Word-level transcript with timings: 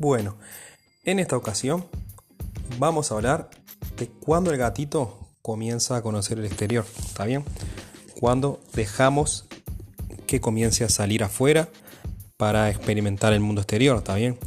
Bueno, 0.00 0.38
en 1.04 1.18
esta 1.18 1.36
ocasión 1.36 1.84
vamos 2.78 3.12
a 3.12 3.16
hablar 3.16 3.50
de 3.98 4.08
cuando 4.08 4.50
el 4.50 4.56
gatito 4.56 5.28
comienza 5.42 5.94
a 5.94 6.00
conocer 6.00 6.38
el 6.38 6.46
exterior, 6.46 6.86
¿está 7.00 7.26
bien? 7.26 7.44
Cuando 8.18 8.62
dejamos 8.72 9.44
que 10.26 10.40
comience 10.40 10.84
a 10.84 10.88
salir 10.88 11.22
afuera 11.22 11.68
para 12.38 12.70
experimentar 12.70 13.34
el 13.34 13.40
mundo 13.40 13.60
exterior, 13.60 13.98
¿está 13.98 14.14
bien? 14.14 14.38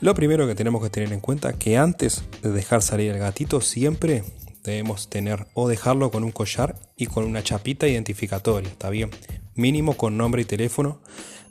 Lo 0.00 0.14
primero 0.14 0.46
que 0.46 0.54
tenemos 0.54 0.82
que 0.82 0.90
tener 0.90 1.14
en 1.14 1.20
cuenta 1.20 1.48
es 1.48 1.56
que 1.56 1.78
antes 1.78 2.22
de 2.42 2.52
dejar 2.52 2.82
salir 2.82 3.12
el 3.12 3.18
gatito 3.18 3.62
siempre 3.62 4.24
debemos 4.62 5.08
tener 5.08 5.46
o 5.54 5.68
dejarlo 5.68 6.10
con 6.10 6.22
un 6.22 6.32
collar 6.32 6.76
y 6.98 7.06
con 7.06 7.24
una 7.24 7.42
chapita 7.42 7.88
identificatoria, 7.88 8.68
¿está 8.68 8.90
bien? 8.90 9.08
Mínimo 9.54 9.96
con 9.96 10.16
nombre 10.16 10.42
y 10.42 10.44
teléfono 10.44 11.00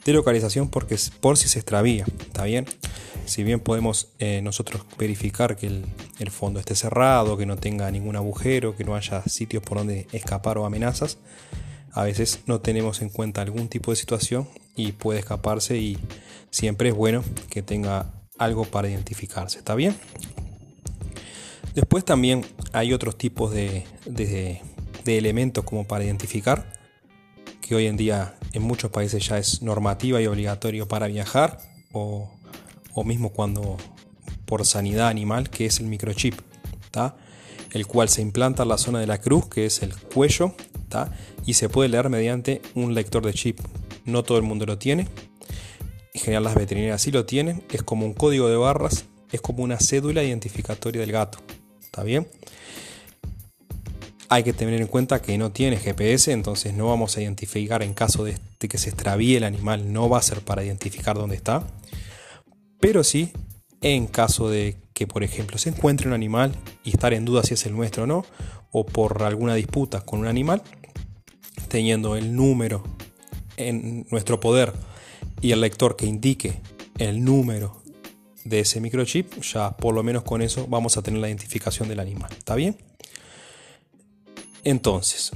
de 0.06 0.14
localización 0.14 0.70
porque 0.70 0.98
por 1.22 1.38
si 1.38 1.48
se 1.48 1.60
extravía, 1.60 2.06
¿está 2.20 2.44
bien? 2.44 2.66
Si 3.26 3.44
bien 3.44 3.60
podemos 3.60 4.10
eh, 4.20 4.42
nosotros 4.42 4.84
verificar 4.98 5.56
que 5.56 5.68
el, 5.68 6.32
fondo 6.32 6.60
esté 6.60 6.76
cerrado, 6.76 7.38
que 7.38 7.46
no 7.46 7.58
tenga 7.58 7.90
ningún 7.92 8.16
agujero, 8.16 8.76
que 8.76 8.84
no 8.84 8.96
haya 8.96 9.24
sitios 9.24 9.64
por 9.64 9.78
donde 9.78 10.08
escapar 10.12 10.58
o 10.58 10.66
amenazas, 10.66 11.20
a 11.92 12.04
veces 12.04 12.42
no 12.48 12.60
tenemos 12.60 13.02
en 13.02 13.10
cuenta 13.10 13.42
algún 13.42 13.70
tipo 13.70 13.92
de 13.92 13.98
situación 13.98 14.50
y 14.76 14.94
puede 14.94 15.20
escaparse 15.20 15.78
y 15.78 15.98
siempre 16.50 16.90
es 16.90 16.96
bueno 16.96 17.24
que 17.50 17.62
tenga 17.62 18.12
algo 18.38 18.66
para 18.66 18.90
identificarse, 18.90 19.60
¿está 19.60 19.76
bien? 19.76 19.96
Después 21.76 22.06
también 22.06 22.46
hay 22.72 22.94
otros 22.94 23.18
tipos 23.18 23.52
de, 23.52 23.86
elementos 25.06 25.64
como 25.64 25.86
para 25.86 26.04
identificar, 26.04 26.72
que 27.64 27.76
hoy 27.76 27.88
en 27.88 27.96
día 27.96 28.36
en 28.52 28.62
muchos 28.62 28.92
países 28.92 29.26
ya 29.26 29.38
es 29.38 29.62
normativa 29.62 30.22
y 30.22 30.28
obligatorio 30.28 30.88
para 30.88 31.08
viajar, 31.08 31.60
o, 31.94 32.30
o 32.94 33.04
mismo 33.04 33.32
cuando 33.32 33.78
por 34.46 34.66
sanidad 34.66 35.08
animal, 35.08 35.50
que 35.50 35.66
es 35.66 35.80
el 35.80 35.88
microchip, 35.88 36.36
el 37.72 37.88
cual 37.88 38.10
se 38.10 38.22
implanta 38.22 38.64
en 38.64 38.70
la 38.70 38.78
zona 38.78 39.00
de 39.00 39.08
la 39.08 39.20
cruz, 39.20 39.48
que 39.48 39.66
es 39.66 39.82
el 39.82 39.96
cuello, 39.96 40.54
y 41.46 41.54
se 41.56 41.70
puede 41.70 41.90
leer 41.90 42.10
mediante 42.10 42.62
un 42.76 42.94
lector 42.94 43.26
de 43.26 43.34
chip. 43.34 43.60
No 44.06 44.24
todo 44.24 44.38
el 44.38 44.44
mundo 44.44 44.66
lo 44.66 44.78
tiene, 44.78 45.08
en 46.14 46.22
general 46.22 46.44
las 46.44 46.56
veterinarias 46.56 47.02
sí 47.02 47.12
lo 47.12 47.26
tienen, 47.26 47.64
es 47.72 47.82
como 47.82 48.06
un 48.06 48.14
código 48.14 48.50
de 48.50 48.58
barras, 48.58 49.06
es 49.32 49.42
como 49.42 49.64
una 49.64 49.80
cédula 49.80 50.22
identificatoria 50.22 51.02
del 51.02 51.12
gato. 51.12 51.40
¿Está 51.82 52.04
bien? 52.04 52.28
Hay 54.34 54.44
que 54.44 54.52
tener 54.52 54.82
en 54.82 54.88
cuenta 54.88 55.22
que 55.22 55.38
no 55.38 55.52
tiene 55.52 55.78
GPS, 55.78 56.32
entonces 56.32 56.74
no 56.74 56.88
vamos 56.88 57.16
a 57.16 57.22
identificar 57.22 57.84
en 57.84 57.94
caso 57.94 58.24
de, 58.24 58.36
que 58.58 58.80
se 58.80 58.90
extravíe 58.90 59.36
el 59.36 59.44
animal, 59.44 59.94
no 59.94 60.10
va 60.10 60.18
a 60.18 60.24
ser 60.24 60.42
para 60.42 60.64
identificar 60.64 61.16
dónde 61.16 61.36
está. 61.36 61.68
Pero 62.80 63.04
sí, 63.04 63.32
en 63.82 64.08
caso 64.08 64.50
de 64.50 64.78
que, 64.96 65.06
por 65.06 65.24
ejemplo, 65.24 65.60
se 65.60 65.70
encuentre 65.70 66.08
un 66.08 66.16
animal 66.16 66.56
y 66.84 66.90
estar 66.90 67.14
en 67.14 67.26
duda 67.26 67.44
si 67.44 67.54
es 67.54 67.64
el 67.68 67.76
nuestro 67.76 68.06
o 68.06 68.08
no, 68.08 68.26
o 68.72 68.88
por 68.88 69.22
alguna 69.22 69.54
disputa 69.54 70.02
con 70.02 70.22
un 70.22 70.26
animal, 70.26 70.64
teniendo 71.68 72.16
el 72.16 72.36
número 72.36 72.84
en 73.58 74.08
nuestro 74.10 74.40
poder 74.40 74.74
y 75.42 75.52
el 75.52 75.62
lector 75.62 75.96
que 75.96 76.08
indique 76.08 76.60
el 76.98 77.24
número 77.24 77.84
de 78.46 78.62
ese 78.62 78.82
microchip, 78.82 79.44
ya 79.44 79.78
por 79.78 79.94
lo 79.94 80.02
menos 80.02 80.24
con 80.24 80.42
eso 80.42 80.66
vamos 80.66 80.98
a 80.98 81.04
tener 81.04 81.20
la 81.20 81.28
identificación 81.28 81.88
del 81.88 82.00
animal. 82.00 82.32
¿Está 82.36 82.56
bien? 82.56 82.76
Entonces, 84.64 85.32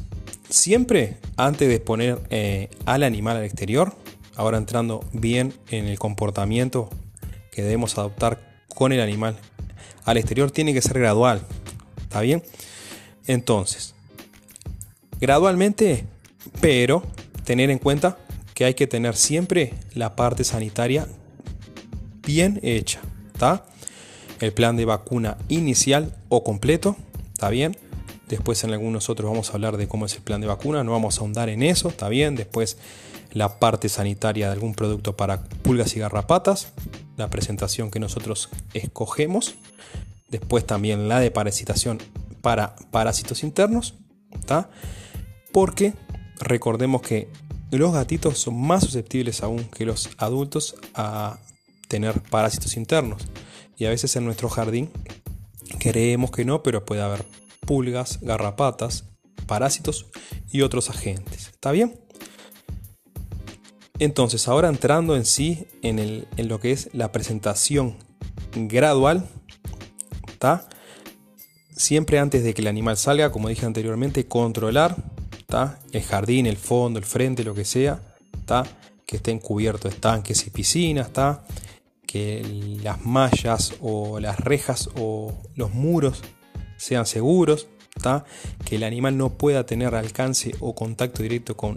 siempre 0.49 1.17
antes 1.35 1.67
de 1.67 1.79
poner 1.79 2.19
eh, 2.29 2.69
al 2.85 3.03
animal 3.03 3.37
al 3.37 3.43
exterior, 3.43 3.93
ahora 4.35 4.57
entrando 4.57 5.03
bien 5.11 5.53
en 5.69 5.85
el 5.85 5.99
comportamiento 5.99 6.89
que 7.51 7.63
debemos 7.63 7.97
adoptar 7.97 8.63
con 8.73 8.91
el 8.91 9.01
animal 9.01 9.37
al 10.05 10.17
exterior, 10.17 10.51
tiene 10.51 10.73
que 10.73 10.81
ser 10.81 10.99
gradual. 10.99 11.41
¿Está 12.03 12.21
bien? 12.21 12.43
Entonces, 13.25 13.93
gradualmente, 15.19 16.05
pero 16.61 17.03
tener 17.43 17.69
en 17.69 17.79
cuenta 17.79 18.17
que 18.53 18.65
hay 18.65 18.73
que 18.73 18.87
tener 18.87 19.15
siempre 19.15 19.73
la 19.93 20.15
parte 20.15 20.43
sanitaria 20.43 21.07
bien 22.25 22.59
hecha. 22.63 23.01
¿Está? 23.33 23.65
El 24.39 24.53
plan 24.53 24.77
de 24.77 24.85
vacuna 24.85 25.37
inicial 25.49 26.15
o 26.29 26.43
completo. 26.43 26.95
¿Está 27.33 27.49
bien? 27.49 27.75
Después 28.27 28.63
en 28.63 28.71
algunos 28.71 29.09
otros 29.09 29.29
vamos 29.29 29.49
a 29.49 29.53
hablar 29.53 29.77
de 29.77 29.87
cómo 29.87 30.05
es 30.05 30.15
el 30.15 30.21
plan 30.21 30.41
de 30.41 30.47
vacuna. 30.47 30.83
No 30.83 30.91
vamos 30.91 31.17
a 31.17 31.21
ahondar 31.21 31.49
en 31.49 31.63
eso. 31.63 31.89
¿Está 31.89 32.09
bien? 32.09 32.35
Después 32.35 32.77
la 33.31 33.59
parte 33.59 33.87
sanitaria 33.89 34.47
de 34.47 34.53
algún 34.53 34.73
producto 34.73 35.15
para 35.15 35.43
pulgas 35.43 35.95
y 35.95 35.99
garrapatas. 35.99 36.73
La 37.15 37.29
presentación 37.29 37.89
que 37.89 37.99
nosotros 37.99 38.49
escogemos. 38.73 39.55
Después 40.29 40.65
también 40.65 41.07
la 41.07 41.19
de 41.19 41.31
parasitación 41.31 41.99
para 42.41 42.75
parásitos 42.91 43.43
internos. 43.43 43.93
¿Está? 44.31 44.69
Porque 45.53 45.93
recordemos 46.39 47.01
que 47.01 47.29
los 47.71 47.93
gatitos 47.93 48.39
son 48.39 48.59
más 48.61 48.83
susceptibles 48.83 49.41
aún 49.43 49.65
que 49.65 49.85
los 49.85 50.09
adultos 50.17 50.75
a 50.93 51.39
tener 51.87 52.21
parásitos 52.23 52.75
internos. 52.75 53.23
Y 53.77 53.85
a 53.85 53.89
veces 53.89 54.15
en 54.15 54.25
nuestro 54.25 54.49
jardín 54.49 54.89
creemos 55.79 56.31
que 56.31 56.45
no, 56.45 56.63
pero 56.63 56.85
puede 56.85 57.01
haber 57.01 57.25
pulgas, 57.67 58.19
garrapatas, 58.21 59.03
parásitos 59.45 60.07
y 60.51 60.61
otros 60.61 60.89
agentes. 60.89 61.49
¿Está 61.49 61.71
bien? 61.71 61.99
Entonces, 63.99 64.47
ahora 64.47 64.69
entrando 64.69 65.15
en 65.15 65.25
sí 65.25 65.67
en, 65.83 65.99
el, 65.99 66.27
en 66.37 66.47
lo 66.47 66.59
que 66.59 66.71
es 66.71 66.89
la 66.93 67.11
presentación 67.11 67.97
gradual, 68.55 69.27
¿está? 70.27 70.67
Siempre 71.75 72.17
antes 72.17 72.43
de 72.43 72.53
que 72.53 72.61
el 72.61 72.67
animal 72.67 72.97
salga, 72.97 73.31
como 73.31 73.49
dije 73.49 73.65
anteriormente, 73.65 74.27
controlar 74.27 74.95
¿está? 75.37 75.79
el 75.91 76.01
jardín, 76.01 76.47
el 76.47 76.57
fondo, 76.57 76.97
el 76.97 77.05
frente, 77.05 77.43
lo 77.43 77.53
que 77.53 77.65
sea, 77.65 78.01
¿está? 78.35 78.65
que 79.05 79.17
estén 79.17 79.39
cubiertos 79.39 79.93
estanques 79.93 80.45
y 80.45 80.49
piscinas, 80.49 81.07
¿está? 81.07 81.43
que 82.05 82.79
las 82.81 83.05
mallas 83.05 83.75
o 83.81 84.19
las 84.19 84.39
rejas 84.39 84.89
o 84.95 85.33
los 85.55 85.73
muros 85.73 86.23
sean 86.77 87.05
seguros, 87.05 87.67
que 88.65 88.75
el 88.75 88.83
animal 88.83 89.17
no 89.17 89.37
pueda 89.37 89.65
tener 89.65 89.95
alcance 89.95 90.55
o 90.59 90.75
contacto 90.75 91.23
directo 91.23 91.57
con 91.57 91.75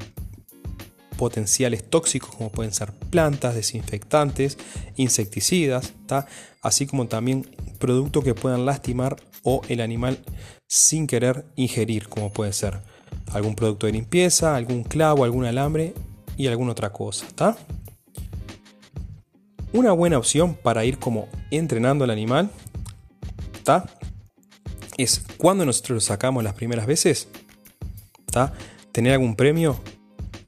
potenciales 1.17 1.85
tóxicos 1.89 2.35
como 2.35 2.51
pueden 2.51 2.73
ser 2.73 2.93
plantas, 2.93 3.55
desinfectantes, 3.55 4.57
insecticidas, 4.97 5.93
así 6.63 6.87
como 6.87 7.09
también 7.09 7.47
productos 7.79 8.25
que 8.25 8.35
puedan 8.35 8.65
lastimar 8.65 9.17
o 9.43 9.63
el 9.69 9.81
animal 9.81 10.19
sin 10.67 11.07
querer 11.07 11.45
ingerir, 11.57 12.09
como 12.09 12.33
puede 12.33 12.53
ser 12.53 12.81
algún 13.33 13.55
producto 13.55 13.87
de 13.87 13.93
limpieza, 13.93 14.57
algún 14.57 14.83
clavo, 14.83 15.25
algún 15.25 15.45
alambre 15.45 15.95
y 16.37 16.47
alguna 16.47 16.73
otra 16.73 16.93
cosa. 16.93 17.27
¿está? 17.27 17.57
Una 19.73 19.93
buena 19.93 20.19
opción 20.19 20.55
para 20.55 20.85
ir 20.85 20.99
como 20.99 21.29
entrenando 21.51 22.05
al 22.05 22.11
animal 22.11 22.51
¿está? 23.55 23.85
Es 25.03 25.23
cuando 25.37 25.65
nosotros 25.65 25.95
lo 25.97 26.01
sacamos 26.01 26.45
las 26.45 26.55
primeras 26.55 26.87
veces, 26.87 27.29
tener 28.93 29.13
algún 29.13 29.37
premio 29.37 29.81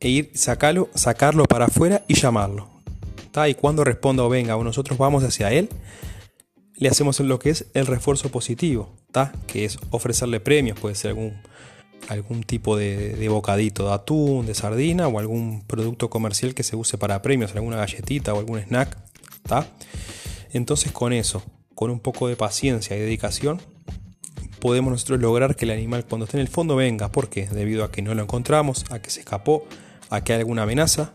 e 0.01 0.09
ir 0.09 0.31
sacarlo, 0.35 0.89
sacarlo 0.95 1.45
para 1.45 1.67
afuera 1.67 2.05
y 2.09 2.15
llamarlo. 2.15 2.69
¿está? 3.25 3.49
Y 3.49 3.55
cuando 3.55 3.85
responda 3.85 4.23
o 4.25 4.29
venga 4.29 4.57
o 4.57 4.65
nosotros 4.65 4.99
vamos 4.99 5.25
hacia 5.25 5.53
él, 5.53 5.69
le 6.77 6.89
hacemos 6.89 7.21
lo 7.21 7.39
que 7.39 7.51
es 7.51 7.67
el 7.75 7.87
refuerzo 7.87 8.31
positivo, 8.31 8.97
¿está? 9.07 9.33
que 9.47 9.65
es 9.65 9.79
ofrecerle 9.91 10.41
premios, 10.41 10.79
puede 10.79 10.95
ser 10.95 11.11
algún, 11.11 11.41
algún 12.09 12.43
tipo 12.43 12.77
de, 12.77 13.29
bocadito 13.29 13.87
de 13.87 13.95
atún, 13.95 14.47
de 14.47 14.55
sardina 14.55 15.07
o 15.09 15.19
algún 15.19 15.63
producto 15.67 16.11
comercial 16.11 16.55
que 16.55 16.63
se 16.63 16.77
use 16.77 16.99
para 16.99 17.23
premios, 17.23 17.55
alguna 17.55 17.77
galletita 17.77 18.35
o 18.35 18.39
algún 18.39 18.59
snack. 18.59 18.97
Entonces 20.53 20.93
con 20.93 21.13
eso, 21.13 21.43
con 21.75 21.91
un 21.91 22.01
poco 22.01 22.29
de 22.29 22.37
paciencia 22.37 22.97
y 22.97 23.01
dedicación, 23.01 23.61
podemos 24.63 24.93
nosotros 24.93 25.21
lograr 25.21 25.57
que 25.57 25.65
el 25.65 25.73
animal 25.73 26.07
cuando 26.07 26.25
esté 26.25 26.37
en 26.37 26.43
el 26.43 26.49
fondo 26.49 26.77
venga. 26.77 27.11
¿Por 27.11 27.29
qué? 27.29 27.49
Debido 27.49 27.83
a 27.83 27.91
que 27.91 28.01
no 28.01 28.15
lo 28.15 28.23
encontramos, 28.23 28.85
a 28.91 29.03
que 29.03 29.11
se 29.11 29.19
escapó, 29.19 29.67
a 30.09 30.23
que 30.23 30.35
hay 30.35 30.39
alguna 30.39 30.63
amenaza, 30.63 31.15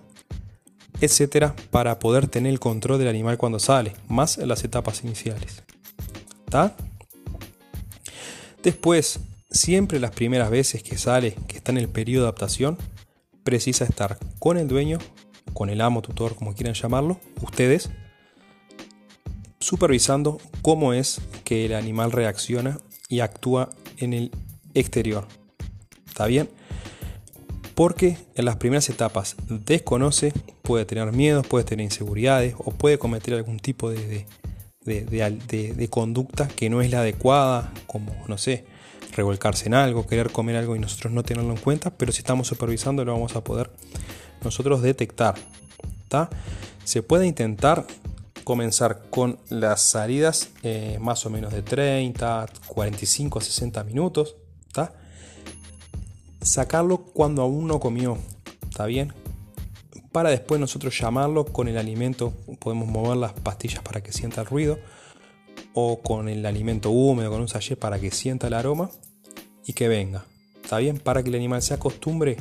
etcétera, 0.99 1.55
para 1.71 1.97
poder 1.97 2.27
tener 2.27 2.51
el 2.51 2.59
control 2.59 2.99
del 2.99 3.07
animal 3.07 3.37
cuando 3.37 3.59
sale, 3.59 3.93
más 4.09 4.37
en 4.37 4.49
las 4.49 4.65
etapas 4.65 5.01
iniciales. 5.05 5.63
¿Está? 6.43 6.75
Después, 8.63 9.21
siempre 9.49 10.01
las 10.01 10.11
primeras 10.11 10.49
veces 10.49 10.83
que 10.83 10.97
sale, 10.97 11.33
que 11.47 11.55
está 11.55 11.71
en 11.71 11.77
el 11.77 11.87
periodo 11.87 12.23
de 12.23 12.27
adaptación, 12.27 12.77
precisa 13.45 13.85
estar 13.85 14.19
con 14.39 14.57
el 14.57 14.67
dueño, 14.67 14.97
con 15.53 15.69
el 15.69 15.79
amo, 15.79 16.01
tutor, 16.01 16.35
como 16.35 16.53
quieran 16.53 16.73
llamarlo, 16.73 17.17
ustedes, 17.41 17.91
supervisando 19.61 20.37
cómo 20.61 20.91
es 20.91 21.21
que 21.45 21.65
el 21.65 21.75
animal 21.75 22.11
reacciona 22.11 22.79
y 23.07 23.19
actúa 23.21 23.69
en 23.97 24.13
el 24.13 24.31
exterior. 24.73 25.27
¿Está 26.07 26.25
bien? 26.25 26.49
Porque 27.75 28.17
en 28.35 28.45
las 28.45 28.55
primeras 28.55 28.89
etapas 28.89 29.35
desconoce, 29.47 30.33
puede 30.63 30.85
tener 30.85 31.11
miedos, 31.11 31.45
puede 31.45 31.63
tener 31.63 31.83
inseguridades 31.83 32.55
o 32.57 32.71
puede 32.71 32.97
cometer 32.97 33.35
algún 33.35 33.59
tipo 33.59 33.91
de, 33.91 34.25
de, 34.83 35.87
conducta 35.89 36.47
que 36.47 36.69
no 36.69 36.81
es 36.81 36.89
la 36.89 37.01
adecuada, 37.01 37.71
como, 37.85 38.15
no 38.27 38.37
sé, 38.37 38.65
revolcarse 39.15 39.67
en 39.67 39.75
algo, 39.75 40.07
querer 40.07 40.31
comer 40.31 40.55
algo 40.55 40.75
y 40.75 40.79
nosotros 40.79 41.13
no 41.13 41.23
tenerlo 41.23 41.51
en 41.51 41.59
cuenta, 41.59 41.91
pero 41.91 42.11
si 42.11 42.19
estamos 42.19 42.47
supervisando 42.47 43.05
lo 43.05 43.13
vamos 43.13 43.35
a 43.35 43.43
poder 43.43 43.69
nosotros 44.43 44.81
detectar. 44.81 45.35
Se 46.83 47.03
puede 47.03 47.27
intentar 47.27 47.85
comenzar 48.47 49.09
con 49.09 49.39
las 49.49 49.81
salidas 49.81 50.51
eh, 50.63 50.99
más 51.01 51.25
o 51.25 51.29
menos 51.29 51.51
de 51.51 51.63
30, 51.63 52.45
45 52.67 53.39
a 53.39 53.41
60 53.41 53.83
minutos. 53.83 54.37
Sacarlo 56.41 56.99
cuando 56.99 57.41
aún 57.41 57.67
no 57.67 57.81
comió. 57.81 58.17
¿Está 58.69 58.85
bien? 58.85 59.11
Para 60.13 60.29
después 60.29 60.61
nosotros 60.61 60.97
llamarlo 60.97 61.43
con 61.43 61.67
el 61.67 61.77
alimento. 61.77 62.31
Podemos 62.59 62.87
mover 62.87 63.17
las 63.17 63.33
pastillas 63.33 63.83
para 63.83 64.01
que 64.01 64.13
sienta 64.13 64.39
el 64.39 64.47
ruido. 64.47 64.79
O 65.73 65.99
con 65.99 66.29
el 66.29 66.45
alimento 66.45 66.89
húmedo, 66.89 67.29
con 67.29 67.41
un 67.41 67.49
sachet 67.49 67.77
para 67.77 67.99
que 67.99 68.11
sienta 68.11 68.47
el 68.47 68.53
aroma 68.53 68.89
y 69.65 69.73
que 69.73 69.89
venga. 69.89 70.23
¿Está 70.63 70.77
bien? 70.77 70.99
Para 70.99 71.21
que 71.21 71.27
el 71.27 71.35
animal 71.35 71.61
se 71.61 71.73
acostumbre 71.73 72.37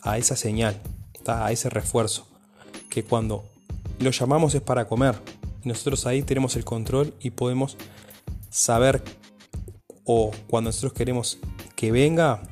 a 0.00 0.16
esa 0.16 0.34
señal, 0.34 0.80
a 1.26 1.52
ese 1.52 1.68
refuerzo. 1.68 2.26
Que 2.88 3.04
cuando 3.04 3.44
lo 3.98 4.10
llamamos 4.10 4.54
es 4.54 4.62
para 4.62 4.86
comer. 4.86 5.41
Nosotros 5.64 6.06
ahí 6.06 6.22
tenemos 6.22 6.56
el 6.56 6.64
control 6.64 7.14
y 7.20 7.30
podemos 7.30 7.76
saber 8.50 9.02
o 10.04 10.32
cuando 10.48 10.68
nosotros 10.68 10.92
queremos 10.92 11.38
que 11.76 11.92
venga, 11.92 12.42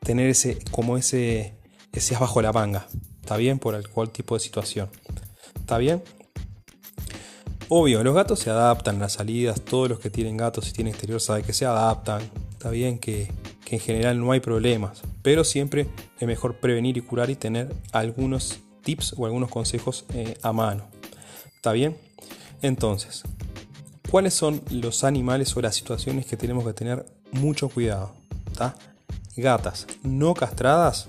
tener 0.00 0.30
ese 0.30 0.58
como 0.70 0.96
ese 0.96 1.58
ese 1.92 2.14
abajo 2.16 2.40
la 2.42 2.52
manga. 2.52 2.86
¿Está 3.20 3.36
bien? 3.36 3.58
Por 3.58 3.74
el 3.74 3.88
cual 3.88 4.10
tipo 4.10 4.34
de 4.34 4.40
situación. 4.40 4.88
¿Está 5.54 5.78
bien? 5.78 6.02
Obvio, 7.68 8.02
los 8.04 8.14
gatos 8.14 8.40
se 8.40 8.50
adaptan 8.50 8.98
las 8.98 9.14
salidas, 9.14 9.62
todos 9.62 9.88
los 9.88 9.98
que 9.98 10.10
tienen 10.10 10.36
gatos 10.36 10.68
y 10.68 10.72
tienen 10.72 10.92
exterior 10.92 11.20
saben 11.20 11.44
que 11.44 11.52
se 11.52 11.64
adaptan. 11.64 12.22
Está 12.50 12.70
bien 12.70 12.98
que, 12.98 13.32
en 13.70 13.80
general 13.80 14.20
no 14.20 14.32
hay 14.32 14.40
problemas, 14.40 15.00
pero 15.22 15.44
siempre 15.44 15.88
es 16.20 16.28
mejor 16.28 16.60
prevenir 16.60 16.98
y 16.98 17.00
curar 17.00 17.30
y 17.30 17.36
tener 17.36 17.74
algunos 17.92 18.58
tips 18.82 19.14
o 19.16 19.24
algunos 19.24 19.48
consejos 19.48 20.04
eh, 20.12 20.36
a 20.42 20.52
mano. 20.52 20.90
¿Está 21.56 21.72
bien? 21.72 21.96
Entonces, 22.62 23.22
¿cuáles 24.10 24.34
son 24.34 24.62
los 24.70 25.04
animales 25.04 25.56
o 25.56 25.60
las 25.60 25.74
situaciones 25.74 26.26
que 26.26 26.36
tenemos 26.36 26.64
que 26.64 26.72
tener 26.72 27.04
mucho 27.32 27.68
cuidado? 27.68 28.14
Gatas 29.36 29.86
no 30.02 30.34
castradas, 30.34 31.08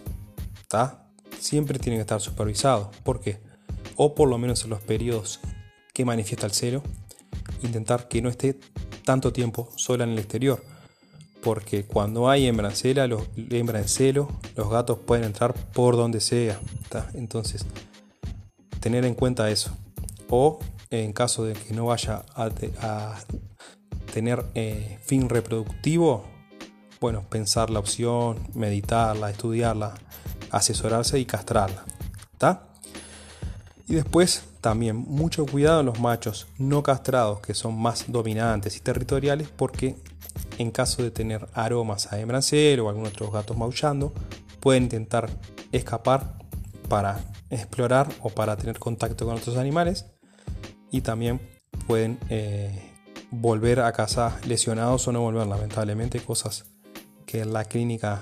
siempre 1.40 1.78
tienen 1.78 2.00
que 2.00 2.02
estar 2.02 2.22
supervisados. 2.22 2.88
¿Por 3.04 3.22
qué? 3.22 3.40
O 3.96 4.16
por 4.16 4.28
lo 4.30 4.38
menos 4.38 4.64
en 4.64 4.72
los 4.72 4.82
periodos 4.82 5.40
que 5.94 6.06
manifiesta 6.06 6.48
el 6.48 6.54
celo, 6.54 6.82
intentar 7.62 8.08
que 8.08 8.22
no 8.22 8.30
esté 8.30 8.58
tanto 9.06 9.32
tiempo 9.32 9.70
sola 9.76 10.06
en 10.06 10.12
el 10.12 10.20
exterior. 10.20 10.64
Porque 11.44 11.86
cuando 11.86 12.30
hay 12.30 12.48
hembra 12.48 12.70
en, 12.70 12.76
celo, 12.76 13.06
los, 13.08 13.28
hembra 13.52 13.80
en 13.80 13.88
celo, 13.88 14.30
los 14.56 14.70
gatos 14.70 15.00
pueden 15.00 15.26
entrar 15.26 15.54
por 15.54 15.98
donde 15.98 16.22
sea. 16.22 16.60
Entonces, 17.14 17.66
tener 18.80 19.06
en 19.06 19.14
cuenta 19.14 19.52
eso. 19.52 19.76
O 20.30 20.60
en 21.02 21.12
caso 21.12 21.44
de 21.44 21.54
que 21.54 21.74
no 21.74 21.88
vaya 21.88 22.24
a, 22.36 22.50
tener 24.14 24.46
eh, 24.54 25.00
fin 25.02 25.28
reproductivo, 25.28 26.24
bueno, 27.02 27.24
pensar 27.30 27.72
la 27.72 27.80
opción, 27.80 28.38
meditarla, 28.54 29.32
estudiarla, 29.32 29.96
asesorarse 30.52 31.18
y 31.20 31.26
castrarla. 31.26 31.84
Y 33.88 33.96
después 33.96 34.44
también 34.62 34.96
mucho 34.96 35.46
cuidado 35.46 35.80
en 35.80 35.88
los 35.88 36.00
machos 36.00 36.48
no 36.58 36.84
castrados 36.84 37.40
que 37.42 37.54
son 37.54 37.80
más 37.80 38.06
dominantes 38.08 38.78
y 38.78 38.80
territoriales 38.80 39.50
porque 39.50 39.96
en 40.58 40.72
caso 40.72 41.04
de 41.04 41.12
tener 41.12 41.48
aromas 41.54 42.12
a 42.12 42.20
hembrancel 42.20 42.80
o 42.80 42.90
algún 42.90 43.08
otro 43.08 43.32
gatos 43.32 43.58
maullando 43.58 44.14
pueden 44.60 44.84
intentar 44.84 45.30
escapar 45.72 46.38
para 46.88 47.20
explorar 47.50 48.10
o 48.22 48.30
para 48.30 48.56
tener 48.56 48.80
contacto 48.80 49.26
con 49.26 49.36
otros 49.36 49.58
animales 49.58 50.06
y 50.94 51.02
también 51.02 51.42
pueden 51.88 52.20
eh, 52.30 52.92
volver 53.32 53.80
a 53.82 53.92
casa 53.92 54.40
lesionados 54.46 55.08
o 55.08 55.12
no 55.12 55.22
volver 55.22 55.48
lamentablemente 55.48 56.20
cosas 56.20 56.66
que 57.26 57.42
en 57.42 57.52
la 57.52 57.66
clínica 57.66 58.22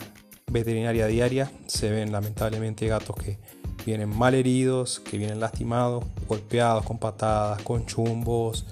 veterinaria 0.49 1.05
diaria 1.05 1.51
se 1.67 1.91
ven 1.91 2.13
lamentablemente 2.13 2.87
gatos 2.87 3.17
que 3.17 3.39
vienen 3.85 4.09
mal 4.09 4.35
heridos, 4.35 5.01
que 5.01 5.17
vienen 5.17 5.41
lastimados, 5.41 6.05
golpeados 6.29 6.85
con 6.85 6.97
patadas, 6.97 7.61
con 7.61 7.85
chumbos, 7.85 8.65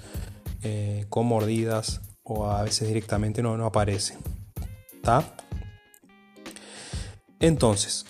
eh, 0.62 1.04
con 1.10 1.26
mordidas 1.26 2.00
o 2.22 2.50
a 2.50 2.62
veces 2.62 2.88
directamente 2.88 3.42
no, 3.42 3.58
no 3.58 3.66
aparece. 3.66 4.16
Entonces, 7.38 8.06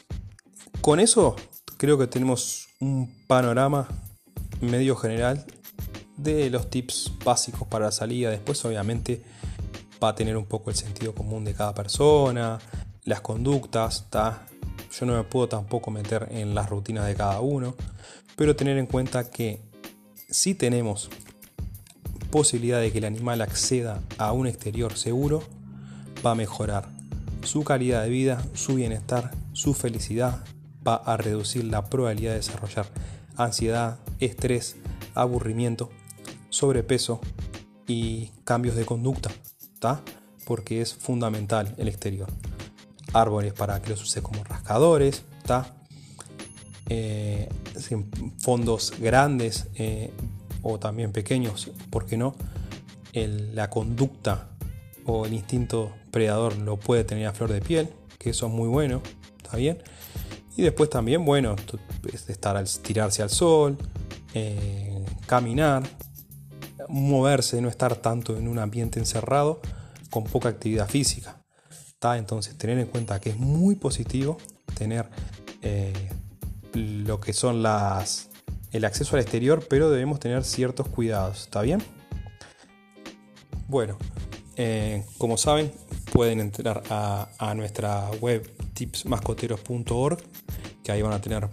con 0.81 1.01
eso 1.01 1.35
creo 1.79 1.99
que 1.99 2.07
tenemos 2.07 2.69
un 2.81 3.27
panorama 3.27 3.89
medio 4.61 4.95
general 4.95 5.47
de 6.23 6.51
los 6.51 6.71
tips 6.71 7.13
básicos 7.25 7.67
para 7.69 7.87
la 7.87 7.93
salida. 7.93 8.31
Después 8.31 8.65
obviamente 8.65 9.23
va 10.03 10.11
a 10.11 10.15
tener 10.15 10.37
un 10.37 10.47
poco 10.47 10.71
el 10.71 10.77
sentido 10.77 11.15
común 11.15 11.45
de 11.45 11.55
cada 11.55 11.75
persona, 11.75 12.59
las 13.05 13.21
conductas, 13.21 14.07
yo 14.93 15.07
no 15.07 15.15
me 15.15 15.25
puedo 15.25 15.49
tampoco 15.49 15.91
meter 15.91 16.29
en 16.31 16.55
las 16.55 16.69
rutinas 16.69 17.07
de 17.07 17.15
cada 17.15 17.41
uno, 17.41 17.75
pero 18.37 18.57
tener 18.57 18.79
en 18.79 18.87
cuenta 18.87 19.31
que 19.31 19.61
si 20.29 20.55
tenemos 20.55 21.11
posibilidad 22.31 22.81
de 22.81 22.93
que 22.93 22.99
el 22.99 23.05
animal 23.05 23.41
acceda 23.41 24.01
a 24.19 24.33
un 24.33 24.47
exterior 24.47 24.97
seguro, 24.97 25.43
va 26.25 26.33
a 26.33 26.35
mejorar 26.35 26.89
su 27.43 27.65
calidad 27.65 28.03
de 28.03 28.11
vida, 28.11 28.43
su 28.55 28.75
bienestar, 28.75 29.33
su 29.53 29.75
felicidad, 29.75 30.45
va 30.87 30.97
a 30.97 31.17
reducir 31.17 31.65
la 31.65 31.87
probabilidad 31.87 32.33
de 32.33 32.39
desarrollar 32.39 32.87
ansiedad, 33.37 33.99
estrés, 34.21 34.77
aburrimiento 35.15 35.91
sobrepeso 36.51 37.21
y 37.87 38.31
cambios 38.45 38.77
de 38.77 38.85
conducta, 38.85 39.31
¿está? 39.61 40.03
porque 40.45 40.81
es 40.81 40.95
fundamental 40.95 41.75
el 41.79 41.89
exterior. 41.89 42.29
Árboles 43.13 43.53
para 43.53 43.81
que 43.81 43.91
los 43.91 44.03
use 44.03 44.23
como 44.23 44.45
rascadores, 44.45 45.25
¿está? 45.39 45.75
Eh, 46.89 47.49
fondos 48.39 48.93
grandes 48.99 49.69
eh, 49.77 50.11
o 50.63 50.79
también 50.79 51.13
pequeños, 51.13 51.71
¿por 51.91 52.07
qué 52.07 52.17
no? 52.17 52.35
la 53.13 53.71
conducta 53.71 54.51
o 55.05 55.27
el 55.27 55.33
instinto 55.33 55.93
predador 56.13 56.57
lo 56.59 56.79
puede 56.79 57.03
tener 57.03 57.27
a 57.27 57.33
flor 57.33 57.53
de 57.53 57.61
piel, 57.61 57.89
que 58.19 58.31
eso 58.31 58.47
es 58.47 58.53
muy 58.53 58.69
bueno, 58.69 59.03
¿está 59.43 59.57
bien? 59.57 59.83
Y 60.57 60.63
después 60.63 60.91
también, 60.91 61.25
bueno, 61.25 61.57
estar 62.29 62.57
al 62.57 62.69
tirarse 62.69 63.23
al 63.23 63.31
sol, 63.31 63.79
eh, 64.35 65.05
caminar, 65.27 65.83
moverse, 66.89 67.61
no 67.61 67.69
estar 67.69 67.97
tanto 67.97 68.37
en 68.37 68.49
un 68.49 68.59
ambiente 68.59 68.99
encerrado 68.99 69.61
con 70.11 70.25
poca 70.25 70.49
actividad 70.49 70.89
física. 70.89 71.41
Entonces, 72.03 72.57
tener 72.57 72.79
en 72.79 72.87
cuenta 72.87 73.21
que 73.21 73.31
es 73.31 73.37
muy 73.37 73.75
positivo 73.75 74.39
tener 74.75 75.11
eh, 75.61 75.93
lo 76.73 77.21
que 77.21 77.35
son 77.35 77.63
las 77.63 78.31
el 78.73 78.85
acceso 78.85 79.17
al 79.17 79.23
exterior, 79.23 79.67
pero 79.69 79.91
debemos 79.91 80.19
tener 80.21 80.45
ciertos 80.45 80.89
cuidados. 80.89 81.43
¿Está 81.43 81.61
bien? 81.61 81.83
Bueno, 83.69 83.99
eh, 84.57 85.05
como 85.19 85.37
saben, 85.37 85.73
pueden 86.13 86.41
entrar 86.41 86.83
a, 86.89 87.55
nuestra 87.55 88.11
web 88.21 88.49
tipsmascoteros.org, 88.75 90.19
que 90.83 90.93
ahí 90.93 91.03
van 91.03 91.13
a 91.13 91.21
tener 91.21 91.49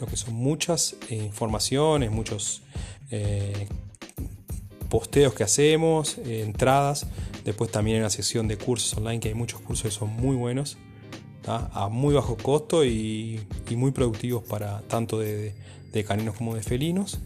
lo 0.00 0.06
que 0.06 0.16
son 0.16 0.34
muchas 0.34 0.96
eh, 1.10 1.16
informaciones, 1.16 2.10
muchos 2.10 2.62
posteos 4.94 5.34
que 5.34 5.42
hacemos, 5.42 6.18
eh, 6.18 6.44
entradas. 6.44 7.08
Después 7.44 7.68
también 7.72 7.96
en 7.96 8.04
la 8.04 8.10
sección 8.10 8.46
de 8.46 8.56
cursos 8.56 8.96
online, 8.96 9.18
que 9.18 9.26
hay 9.26 9.34
muchos 9.34 9.60
cursos 9.60 9.82
que 9.82 9.90
son 9.90 10.10
muy 10.10 10.36
buenos, 10.36 10.76
a 11.48 11.88
muy 11.90 12.14
bajo 12.14 12.36
costo 12.36 12.84
y, 12.84 13.40
muy 13.74 13.90
productivos 13.90 14.44
para 14.44 14.82
tanto 14.82 15.18
de, 15.18 15.52
caninos 16.06 16.36
como 16.36 16.54
de 16.54 16.62
felinos. 16.62 17.18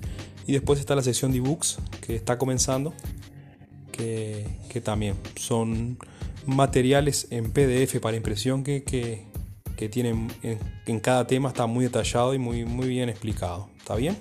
Y 0.47 0.53
después 0.53 0.81
está 0.81 0.95
la 0.97 1.03
sección 1.03 1.31
de 1.31 1.39
ebooks, 1.39 1.77
que 2.01 2.17
está 2.17 2.39
comenzando, 2.39 2.95
que, 3.93 4.47
también 4.83 5.17
son 5.37 5.99
materiales 6.47 7.27
en 7.31 7.51
PDF 7.51 8.01
para 8.01 8.17
impresión 8.17 8.65
que, 8.65 8.83
que, 8.83 9.89
tienen 9.91 10.29
en, 10.43 10.59
en, 10.87 11.01
cada 11.01 11.27
tema, 11.27 11.51
está 11.51 11.67
muy 11.67 11.85
detallado 11.85 12.33
y 12.33 12.39
muy, 12.39 12.65
muy 12.65 12.89
bien 12.89 13.11
explicado. 13.11 13.69
¿Está 13.77 13.95
bien? 13.95 14.17